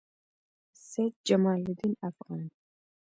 [0.89, 2.49] سعید جمالدین افغان